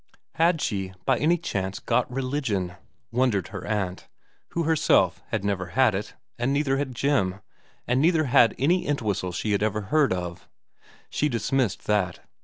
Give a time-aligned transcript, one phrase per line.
[0.33, 2.73] Had she by any chance got religion?
[3.11, 4.07] wondered her aunt,
[4.49, 7.35] who herself had never had it, and neither had Jim,
[7.85, 10.49] and neither had any Entwhistles she had ever heard of.
[11.11, 12.19] She dismissed that.